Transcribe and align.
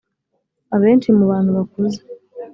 Abenshi 0.75 1.07
mu 1.17 1.23
bantu 1.31 1.49
bakuze 1.57 1.99